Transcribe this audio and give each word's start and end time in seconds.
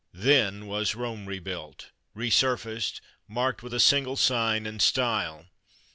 Then 0.15 0.65
was 0.65 0.95
Rome 0.95 1.27
rebuilt, 1.27 1.91
re 2.15 2.31
faced, 2.31 3.01
marked 3.27 3.61
with 3.61 3.71
a 3.75 3.79
single 3.79 4.17
sign 4.17 4.65
and 4.65 4.81
style. 4.81 5.45